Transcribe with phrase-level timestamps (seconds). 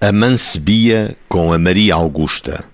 [0.00, 2.64] A Mancebia com a Maria Augusta.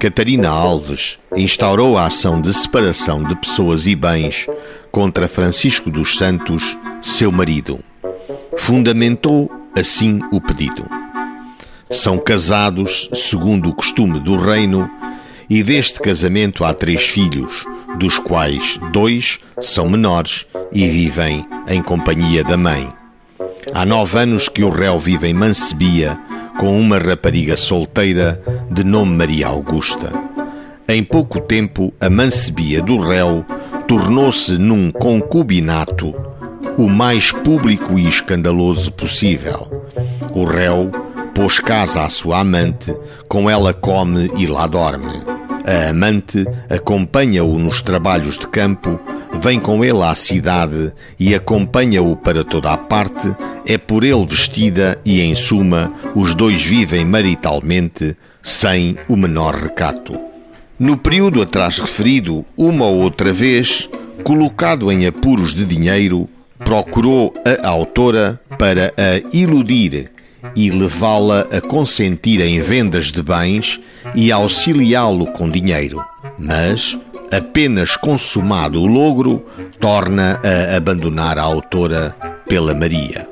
[0.00, 4.46] Catarina Alves instaurou a ação de separação de pessoas e bens
[4.90, 6.62] contra Francisco dos Santos,
[7.02, 7.80] seu marido.
[8.56, 10.88] Fundamentou assim o pedido.
[11.90, 14.90] São casados segundo o costume do reino
[15.50, 17.66] e deste casamento há três filhos,
[17.98, 23.01] dos quais dois são menores e vivem em companhia da mãe.
[23.70, 26.18] Há nove anos que o réu vive em Mancebia
[26.58, 30.12] com uma rapariga solteira de nome Maria Augusta.
[30.88, 33.44] Em pouco tempo, a Mancebia do réu
[33.86, 36.12] tornou-se num concubinato
[36.76, 39.84] o mais público e escandaloso possível.
[40.34, 40.90] O réu
[41.34, 42.92] pôs casa à sua amante,
[43.28, 45.22] com ela come e lá dorme.
[45.64, 49.00] A amante acompanha-o nos trabalhos de campo
[49.40, 53.34] vem com ele à cidade e acompanha-o para toda a parte,
[53.66, 60.18] é por ele vestida e, em suma, os dois vivem maritalmente sem o menor recato.
[60.78, 63.88] No período atrás referido, uma ou outra vez,
[64.24, 70.10] colocado em apuros de dinheiro, procurou a autora para a iludir
[70.56, 73.80] e levá-la a consentir em vendas de bens
[74.14, 76.04] e auxiliá-lo com dinheiro.
[76.38, 76.98] Mas,
[77.32, 79.44] apenas consumado o logro,
[79.80, 82.14] torna a abandonar a autora
[82.46, 83.28] pela Maria.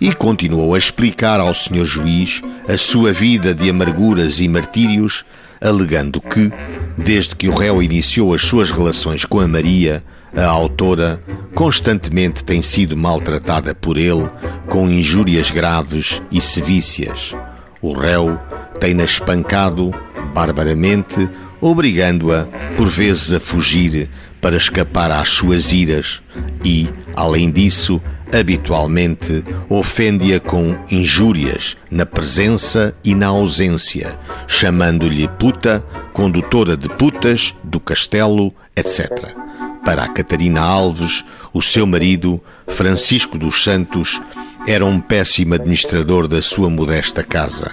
[0.00, 5.24] E continuou a explicar ao senhor juiz a sua vida de amarguras e martírios,
[5.60, 6.52] alegando que,
[6.98, 10.02] desde que o réu iniciou as suas relações com a Maria,
[10.34, 11.22] a autora
[11.54, 14.28] constantemente tem sido maltratada por ele
[14.66, 17.34] com injúrias graves e sevícias.
[17.80, 18.38] O réu
[18.80, 19.92] tem-na espancado
[20.34, 21.28] barbaramente
[21.62, 24.10] obrigando-a, por vezes, a fugir
[24.40, 26.20] para escapar às suas iras
[26.64, 28.02] e, além disso,
[28.34, 34.18] habitualmente ofende-a com injúrias na presença e na ausência,
[34.48, 39.36] chamando-lhe puta, condutora de putas, do castelo, etc.
[39.84, 44.20] Para a Catarina Alves, o seu marido, Francisco dos Santos,
[44.66, 47.70] era um péssimo administrador da sua modesta casa.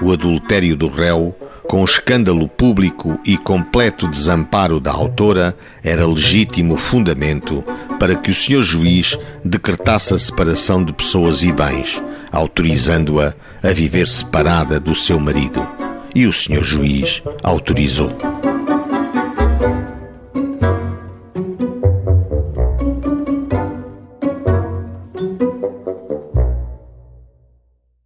[0.00, 1.36] O adultério do réu
[1.68, 7.62] com escândalo público e completo desamparo da autora, era legítimo fundamento
[8.00, 12.02] para que o senhor juiz decretasse a separação de pessoas e bens,
[12.32, 15.64] autorizando-a a viver separada do seu marido.
[16.14, 18.16] E o senhor juiz autorizou.